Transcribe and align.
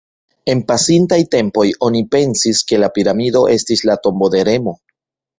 En 0.51 0.61
pasintaj 0.69 1.17
tempoj 1.33 1.65
oni 1.87 2.01
pensis 2.15 2.61
ke 2.71 2.79
la 2.85 2.89
piramido 2.95 3.43
estis 3.57 3.85
la 3.91 3.97
tombo 4.07 4.31
de 4.37 4.43
Remo. 4.49 4.75